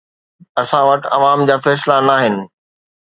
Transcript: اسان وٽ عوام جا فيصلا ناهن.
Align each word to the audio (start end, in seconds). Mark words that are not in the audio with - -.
اسان 0.61 0.83
وٽ 0.87 1.01
عوام 1.17 1.39
جا 1.51 1.55
فيصلا 1.67 1.97
ناهن. 2.09 2.35